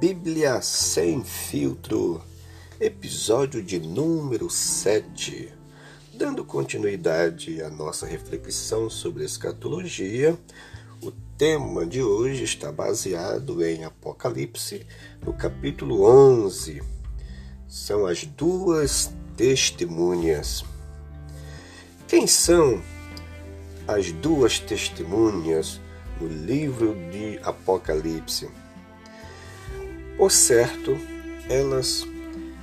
Bíblia 0.00 0.62
Sem 0.62 1.24
Filtro, 1.24 2.22
episódio 2.80 3.60
de 3.60 3.80
número 3.80 4.48
7. 4.48 5.52
Dando 6.14 6.44
continuidade 6.44 7.60
à 7.60 7.68
nossa 7.68 8.06
reflexão 8.06 8.88
sobre 8.88 9.24
escatologia, 9.24 10.38
o 11.02 11.10
tema 11.36 11.84
de 11.84 12.00
hoje 12.00 12.44
está 12.44 12.70
baseado 12.70 13.64
em 13.64 13.82
Apocalipse, 13.82 14.86
no 15.20 15.32
capítulo 15.32 16.04
11. 16.04 16.80
São 17.66 18.06
as 18.06 18.24
duas 18.24 19.12
testemunhas. 19.36 20.64
Quem 22.06 22.28
são 22.28 22.80
as 23.88 24.12
duas 24.12 24.60
testemunhas 24.60 25.80
no 26.20 26.28
livro 26.28 26.94
de 27.10 27.40
Apocalipse? 27.42 28.48
Por 30.18 30.32
certo, 30.32 30.98
elas 31.48 32.04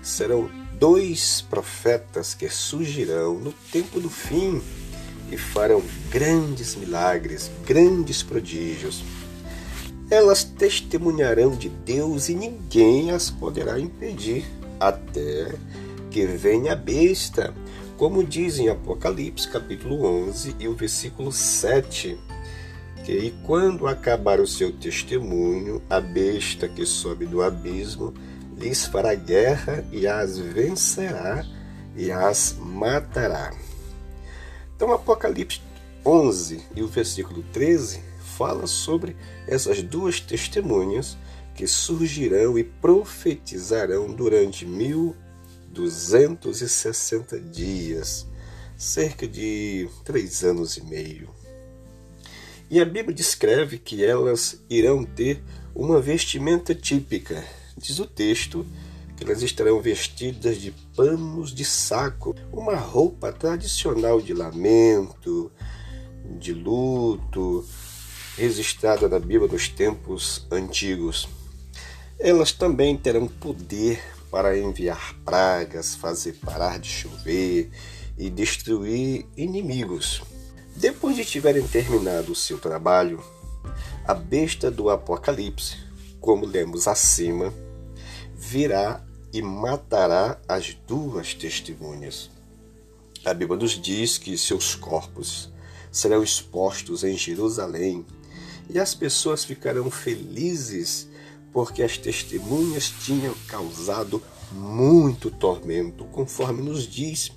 serão 0.04 0.50
dois 0.78 1.40
profetas 1.50 2.34
que 2.34 2.50
surgirão 2.50 3.40
no 3.40 3.54
tempo 3.72 3.98
do 4.02 4.10
fim 4.10 4.62
e 5.32 5.38
farão 5.38 5.82
grandes 6.12 6.76
milagres, 6.76 7.50
grandes 7.66 8.22
prodígios. 8.22 9.06
Elas 10.12 10.44
testemunharão 10.44 11.56
de 11.56 11.70
Deus 11.70 12.28
e 12.28 12.36
ninguém 12.36 13.12
as 13.12 13.30
poderá 13.30 13.80
impedir, 13.80 14.46
até 14.78 15.56
que 16.12 16.26
venha 16.26 16.74
a 16.74 16.76
besta, 16.76 17.54
como 17.96 18.22
diz 18.22 18.60
em 18.60 18.68
Apocalipse 18.68 19.48
capítulo 19.48 20.06
11 20.28 20.58
e 20.60 20.68
o 20.68 20.76
versículo 20.76 21.32
7 21.32 22.18
que 23.06 23.12
e 23.12 23.32
quando 23.46 23.88
acabar 23.88 24.40
o 24.40 24.48
seu 24.48 24.72
testemunho, 24.72 25.80
a 25.88 26.02
besta 26.02 26.68
que 26.68 26.88
sobe 26.88 27.28
do 27.28 27.44
abismo 27.44 28.12
lhes 28.58 28.86
fará 28.86 29.14
guerra 29.14 29.86
e 29.92 30.08
as 30.08 30.40
vencerá 30.40 31.46
e 31.96 32.12
as 32.12 32.56
matará. 32.60 33.54
Então, 34.76 34.92
Apocalipse 34.92 35.62
11 36.04 36.64
e 36.76 36.82
o 36.82 36.88
versículo 36.88 37.44
13 37.54 38.02
fala 38.38 38.66
sobre 38.66 39.16
essas 39.48 39.84
duas 39.84 40.20
testemunhas 40.20 41.16
que 41.54 41.68
surgirão 41.68 42.58
e 42.58 42.64
profetizarão 42.64 44.12
durante 44.12 44.66
1260 44.66 47.40
dias, 47.40 48.26
cerca 48.76 49.28
de 49.28 49.88
três 50.04 50.44
anos 50.44 50.76
e 50.78 50.84
meio. 50.84 51.45
E 52.70 52.82
a 52.82 52.86
Bíblia 52.86 53.16
descreve 53.16 53.78
que 53.78 54.04
elas 54.04 54.64
irão 54.70 55.04
ter 55.04 55.44
uma 55.74 56.02
vestimenta 56.02 56.74
típica. 56.74 57.44
Diz 57.78 58.00
o 58.00 58.08
texto 58.08 58.66
que 59.16 59.24
elas 59.24 59.42
estarão 59.44 59.80
vestidas 59.82 60.58
de 60.58 60.72
panos 60.96 61.54
de 61.54 61.64
saco, 61.64 62.36
uma 62.52 62.76
roupa 62.76 63.32
tradicional 63.32 64.20
de 64.20 64.34
lamento, 64.34 65.52
de 66.40 66.54
luto, 66.54 67.66
registrada 68.36 69.08
na 69.08 69.20
Bíblia 69.20 69.48
nos 69.48 69.70
tempos 69.70 70.48
antigos. 70.52 71.30
Elas 72.18 72.52
também 72.52 72.98
terão 72.98 73.28
poder 73.28 74.02
para 74.32 74.58
enviar 74.58 75.14
pragas, 75.24 75.96
fazer 75.96 76.34
parar 76.44 76.80
de 76.80 76.90
chover 76.90 77.70
e 78.18 78.30
destruir 78.30 79.26
inimigos. 79.38 80.22
Depois 80.76 81.16
de 81.16 81.24
tiverem 81.24 81.66
terminado 81.66 82.34
o 82.34 82.36
seu 82.36 82.58
trabalho, 82.58 83.24
a 84.06 84.14
besta 84.14 84.70
do 84.70 84.90
Apocalipse, 84.90 85.78
como 86.20 86.46
lemos 86.46 86.86
acima, 86.86 87.54
virá 88.36 89.02
e 89.32 89.42
matará 89.42 90.38
as 90.48 90.74
duas 90.86 91.34
testemunhas. 91.34 92.30
A 93.24 93.34
Bíblia 93.34 93.58
nos 93.58 93.72
diz 93.72 94.18
que 94.18 94.38
seus 94.38 94.76
corpos 94.76 95.50
serão 95.90 96.22
expostos 96.22 97.06
em 97.06 97.18
Jerusalém 97.18 98.06
e 98.70 98.78
as 98.78 98.94
pessoas 98.94 99.46
ficarão 99.46 99.90
felizes 99.90 101.08
porque 101.54 101.84
as 101.84 101.98
testemunhas 101.98 102.90
tinham 102.90 103.34
causado 103.48 104.22
muito 104.56 105.30
tormento, 105.30 106.06
conforme 106.06 106.62
nos 106.62 106.88
diz 106.88 107.32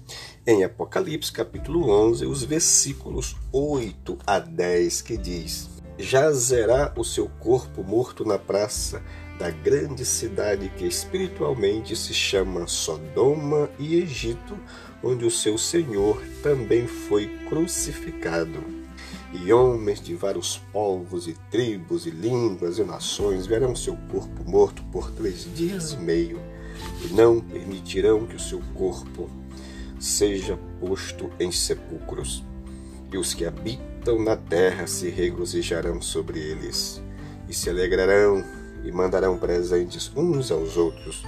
em 0.47 0.63
Apocalipse 0.63 1.33
capítulo 1.33 1.91
11, 1.91 2.25
os 2.25 2.45
versículos 2.45 3.37
8 3.53 4.17
a 4.25 4.39
10, 4.39 5.03
que 5.03 5.17
diz: 5.17 5.69
Jazerá 5.99 6.95
o 6.97 7.05
seu 7.05 7.29
corpo 7.41 7.83
morto 7.83 8.25
na 8.25 8.39
praça 8.39 9.03
da 9.39 9.51
grande 9.51 10.05
cidade 10.05 10.73
que 10.77 10.87
espiritualmente 10.87 11.95
se 11.97 12.15
chama 12.15 12.67
Sodoma 12.67 13.69
e 13.79 13.97
Egito, 13.97 14.57
onde 15.03 15.25
o 15.25 15.31
seu 15.31 15.59
Senhor 15.59 16.23
também 16.43 16.87
foi 16.87 17.27
crucificado. 17.49 18.63
E 19.33 19.53
homens 19.53 20.01
de 20.01 20.15
vários 20.15 20.57
povos 20.73 21.29
e 21.29 21.35
tribos 21.51 22.07
e 22.07 22.11
línguas 22.11 22.79
e 22.79 22.85
nações 22.85 23.47
verão 23.47 23.77
seu 23.77 23.97
corpo 24.11 24.49
morto 24.49 24.83
por 24.85 25.11
três 25.11 25.47
dias 25.55 25.93
e 25.93 25.99
meio, 25.99 26.41
e 27.05 27.13
não 27.13 27.41
permitirão 27.41 28.27
que 28.27 28.37
o 28.37 28.41
seu 28.41 28.61
corpo 28.75 29.31
seja 29.99 30.59
posto 30.81 31.31
em 31.41 31.51
sepulcros, 31.51 32.45
e 33.13 33.17
os 33.17 33.35
que 33.35 33.45
habitam 33.45 34.23
na 34.23 34.37
terra 34.37 34.87
se 34.87 35.09
regozijarão 35.09 36.01
sobre 36.01 36.39
eles, 36.39 37.01
e 37.49 37.55
se 37.55 37.69
alegrarão 37.69 38.45
e 38.85 38.93
mandarão 38.93 39.37
presentes 39.37 40.11
uns 40.15 40.51
aos 40.51 40.77
outros, 40.77 41.25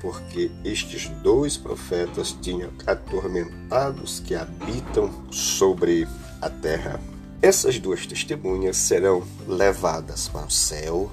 porque 0.00 0.50
estes 0.64 1.08
dois 1.22 1.56
profetas 1.56 2.36
tinham 2.40 2.70
atormentado 2.86 4.02
os 4.02 4.20
que 4.20 4.34
habitam 4.34 5.10
sobre 5.30 6.06
a 6.40 6.48
terra. 6.48 7.00
Essas 7.42 7.78
duas 7.78 8.06
testemunhas 8.06 8.76
serão 8.76 9.22
levadas 9.46 10.28
para 10.28 10.46
o 10.46 10.50
céu, 10.50 11.10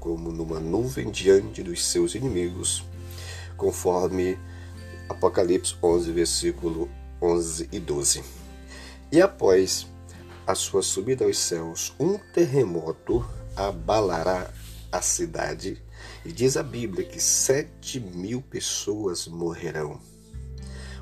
como 0.00 0.30
numa 0.30 0.58
nuvem 0.58 1.10
diante 1.10 1.62
dos 1.62 1.84
seus 1.84 2.14
inimigos, 2.14 2.84
conforme 3.58 4.38
Apocalipse 5.08 5.74
11, 5.82 6.12
versículo 6.12 6.88
11 7.20 7.68
e 7.70 7.78
12. 7.78 8.24
E 9.12 9.20
após 9.20 9.86
a 10.46 10.54
sua 10.54 10.82
subida 10.82 11.24
aos 11.24 11.38
céus, 11.38 11.94
um 12.00 12.16
terremoto 12.16 13.22
abalará 13.54 14.50
a 14.90 15.02
cidade, 15.02 15.82
e 16.24 16.32
diz 16.32 16.56
a 16.56 16.62
Bíblia 16.62 17.04
que 17.04 17.20
sete 17.20 18.00
mil 18.00 18.40
pessoas 18.40 19.26
morrerão. 19.26 20.00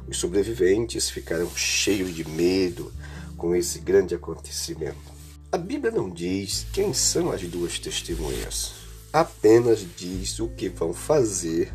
Os 0.08 0.18
sobreviventes 0.18 1.10
ficarão 1.10 1.50
cheios 1.54 2.14
de 2.14 2.28
medo 2.28 2.92
com 3.36 3.54
esse 3.54 3.80
grande 3.80 4.14
acontecimento. 4.14 5.14
A 5.52 5.58
Bíblia 5.58 5.92
não 5.92 6.10
diz 6.10 6.66
quem 6.72 6.92
são 6.94 7.30
as 7.30 7.42
duas 7.42 7.78
testemunhas, 7.78 8.72
apenas 9.12 9.84
diz 9.96 10.38
o 10.38 10.48
que 10.48 10.68
vão 10.68 10.92
fazer 10.92 11.72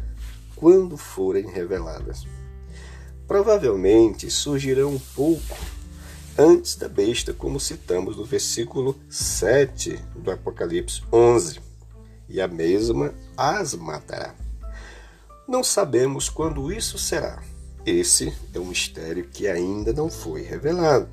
quando 0.61 0.95
forem 0.95 1.47
reveladas. 1.47 2.27
Provavelmente 3.27 4.29
surgirão 4.29 4.93
um 4.93 4.99
pouco 4.99 5.57
antes 6.37 6.75
da 6.75 6.87
besta, 6.87 7.33
como 7.33 7.59
citamos 7.59 8.15
no 8.15 8.23
versículo 8.23 8.95
7 9.09 9.99
do 10.15 10.29
Apocalipse 10.29 11.01
11, 11.11 11.59
e 12.29 12.39
a 12.39 12.47
mesma 12.47 13.11
as 13.35 13.73
matará. 13.73 14.35
Não 15.47 15.63
sabemos 15.63 16.29
quando 16.29 16.71
isso 16.71 16.99
será. 16.99 17.41
Esse 17.83 18.31
é 18.53 18.59
um 18.59 18.65
mistério 18.65 19.27
que 19.27 19.47
ainda 19.47 19.91
não 19.91 20.11
foi 20.11 20.43
revelado. 20.43 21.09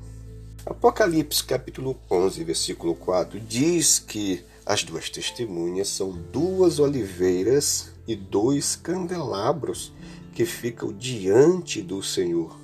Apocalipse 0.63 1.43
capítulo 1.43 1.99
11, 2.11 2.43
versículo 2.43 2.93
4 2.93 3.39
diz 3.39 3.97
que 3.97 4.45
as 4.63 4.83
duas 4.83 5.09
testemunhas 5.09 5.87
são 5.87 6.11
duas 6.11 6.77
oliveiras 6.77 7.91
e 8.09 8.15
dois 8.15 8.75
candelabros 8.75 9.93
que 10.33 10.43
ficam 10.43 10.91
diante 10.91 11.79
do 11.79 12.01
Senhor. 12.01 12.59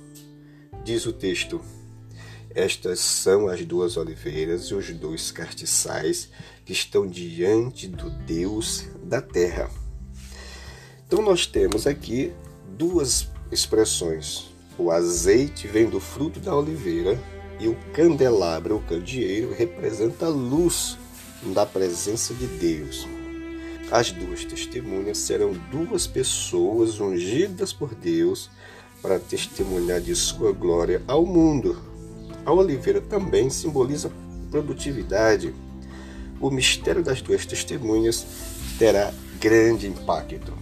Diz 0.84 1.06
o 1.06 1.12
texto: 1.12 1.60
Estas 2.50 2.98
são 2.98 3.46
as 3.46 3.64
duas 3.64 3.96
oliveiras 3.96 4.64
e 4.64 4.74
os 4.74 4.90
dois 4.90 5.30
castiçais 5.30 6.30
que 6.64 6.72
estão 6.72 7.06
diante 7.06 7.86
do 7.86 8.10
Deus 8.10 8.86
da 9.04 9.22
terra. 9.22 9.70
Então 11.06 11.22
nós 11.22 11.46
temos 11.46 11.86
aqui 11.86 12.32
duas 12.76 13.28
expressões. 13.52 14.50
O 14.76 14.90
azeite 14.90 15.68
vem 15.68 15.88
do 15.88 16.00
fruto 16.00 16.40
da 16.40 16.56
oliveira 16.56 17.16
e 17.60 17.68
o 17.68 17.76
candelabro, 17.94 18.78
o 18.78 18.82
candeeiro, 18.82 19.54
representa 19.54 20.26
a 20.26 20.28
luz 20.28 20.98
da 21.54 21.64
presença 21.64 22.34
de 22.34 22.48
Deus. 22.48 23.15
As 23.90 24.10
duas 24.10 24.44
testemunhas 24.44 25.18
serão 25.18 25.52
duas 25.70 26.06
pessoas 26.06 26.98
ungidas 26.98 27.72
por 27.72 27.94
Deus 27.94 28.50
para 29.00 29.20
testemunhar 29.20 30.00
de 30.00 30.14
sua 30.16 30.52
glória 30.52 31.00
ao 31.06 31.24
mundo. 31.24 31.80
A 32.44 32.52
oliveira 32.52 33.00
também 33.00 33.48
simboliza 33.48 34.10
produtividade. 34.50 35.54
O 36.40 36.50
mistério 36.50 37.02
das 37.02 37.22
duas 37.22 37.46
testemunhas 37.46 38.26
terá 38.76 39.12
grande 39.40 39.86
impacto. 39.86 40.52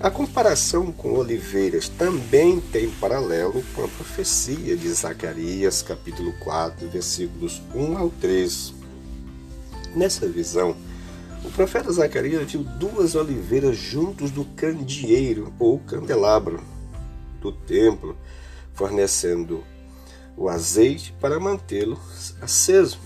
A 0.00 0.10
comparação 0.10 0.90
com 0.90 1.12
oliveiras 1.12 1.88
também 1.88 2.60
tem 2.60 2.90
paralelo 2.90 3.64
com 3.74 3.84
a 3.84 3.88
profecia 3.88 4.76
de 4.76 4.88
Zacarias, 4.92 5.82
capítulo 5.82 6.32
4, 6.40 6.88
versículos 6.88 7.62
1 7.74 7.96
ao 7.96 8.10
3. 8.10 8.74
Nessa 9.94 10.28
visão, 10.28 10.76
o 11.44 11.50
profeta 11.50 11.92
Zacarias 11.92 12.50
viu 12.50 12.64
duas 12.64 13.14
oliveiras 13.14 13.76
juntos 13.76 14.30
do 14.30 14.44
candeeiro 14.44 15.52
ou 15.58 15.78
candelabro 15.78 16.62
do 17.38 17.52
templo, 17.52 18.16
fornecendo 18.72 19.62
o 20.36 20.48
azeite 20.48 21.14
para 21.20 21.38
mantê-lo 21.38 22.00
aceso. 22.40 22.98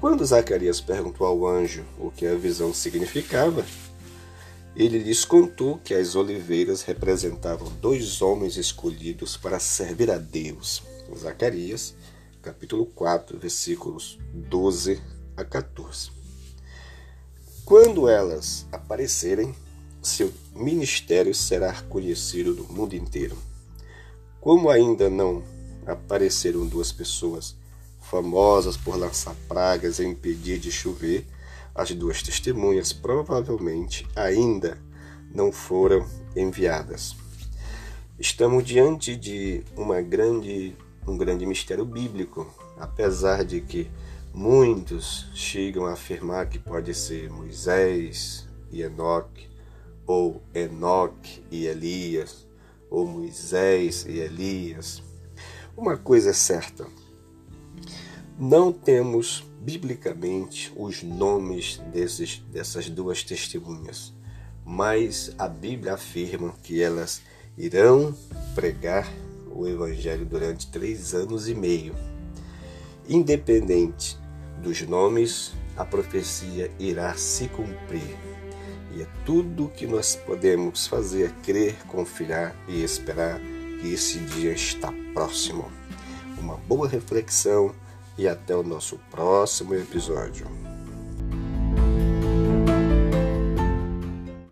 Quando 0.00 0.24
Zacarias 0.24 0.80
perguntou 0.80 1.26
ao 1.26 1.46
anjo 1.46 1.84
o 1.98 2.10
que 2.10 2.26
a 2.26 2.36
visão 2.36 2.72
significava, 2.72 3.64
ele 4.74 4.98
lhes 4.98 5.24
contou 5.24 5.78
que 5.78 5.94
as 5.94 6.14
oliveiras 6.14 6.82
representavam 6.82 7.68
dois 7.80 8.22
homens 8.22 8.56
escolhidos 8.56 9.36
para 9.36 9.58
servir 9.58 10.10
a 10.10 10.18
Deus. 10.18 10.82
Zacarias, 11.16 11.94
capítulo 12.40 12.86
4, 12.86 13.38
versículos 13.38 14.18
12 14.32 15.00
a 15.36 15.44
14. 15.44 16.21
Quando 17.72 18.06
elas 18.06 18.66
aparecerem, 18.70 19.54
seu 20.02 20.30
ministério 20.54 21.34
será 21.34 21.72
conhecido 21.88 22.52
no 22.52 22.64
mundo 22.64 22.94
inteiro. 22.94 23.34
Como 24.42 24.68
ainda 24.68 25.08
não 25.08 25.42
apareceram 25.86 26.66
duas 26.66 26.92
pessoas 26.92 27.56
famosas 27.98 28.76
por 28.76 28.98
lançar 28.98 29.34
pragas 29.48 30.00
e 30.00 30.04
impedir 30.04 30.58
de 30.58 30.70
chover, 30.70 31.24
as 31.74 31.90
duas 31.92 32.22
testemunhas 32.22 32.92
provavelmente 32.92 34.06
ainda 34.14 34.76
não 35.34 35.50
foram 35.50 36.06
enviadas. 36.36 37.16
Estamos 38.18 38.64
diante 38.64 39.16
de 39.16 39.64
uma 39.74 40.02
grande, 40.02 40.76
um 41.08 41.16
grande 41.16 41.46
mistério 41.46 41.86
bíblico, 41.86 42.46
apesar 42.78 43.46
de 43.46 43.62
que 43.62 43.90
muitos 44.34 45.26
chegam 45.34 45.86
a 45.86 45.92
afirmar 45.92 46.48
que 46.48 46.58
pode 46.58 46.94
ser 46.94 47.30
Moisés 47.30 48.48
e 48.70 48.82
Enoque, 48.82 49.48
ou 50.06 50.42
Enoque 50.54 51.42
e 51.50 51.66
Elias, 51.66 52.46
ou 52.90 53.06
Moisés 53.06 54.06
e 54.08 54.18
Elias. 54.18 55.02
Uma 55.76 55.96
coisa 55.96 56.30
é 56.30 56.32
certa: 56.32 56.86
não 58.38 58.72
temos 58.72 59.44
biblicamente 59.60 60.72
os 60.76 61.02
nomes 61.02 61.78
desses, 61.92 62.42
dessas 62.50 62.88
duas 62.88 63.22
testemunhas, 63.22 64.12
mas 64.64 65.32
a 65.38 65.46
Bíblia 65.46 65.94
afirma 65.94 66.52
que 66.62 66.82
elas 66.82 67.22
irão 67.56 68.16
pregar 68.54 69.08
o 69.54 69.68
Evangelho 69.68 70.24
durante 70.24 70.66
três 70.68 71.14
anos 71.14 71.48
e 71.48 71.54
meio. 71.54 71.94
Independente 73.08 74.21
dos 74.62 74.80
nomes, 74.82 75.52
a 75.76 75.84
profecia 75.84 76.70
irá 76.78 77.14
se 77.14 77.48
cumprir. 77.48 78.16
E 78.94 79.02
é 79.02 79.06
tudo 79.24 79.72
que 79.74 79.86
nós 79.86 80.14
podemos 80.14 80.86
fazer 80.86 81.24
é 81.24 81.42
crer, 81.42 81.76
confiar 81.88 82.54
e 82.68 82.82
esperar 82.82 83.40
que 83.80 83.92
esse 83.92 84.18
dia 84.18 84.52
está 84.52 84.92
próximo. 85.12 85.70
Uma 86.38 86.56
boa 86.56 86.88
reflexão 86.88 87.74
e 88.16 88.28
até 88.28 88.54
o 88.54 88.62
nosso 88.62 88.98
próximo 89.10 89.74
episódio. 89.74 90.46